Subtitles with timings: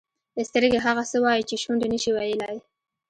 [0.49, 2.57] سترګې هغه څه وایي چې شونډې نه شي ویلای.